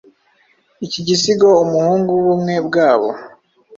[0.85, 3.09] iki gisigo Umuhungu wubumwe bwabo